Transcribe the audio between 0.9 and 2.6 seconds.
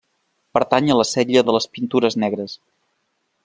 a la sèrie de les Pintures Negres.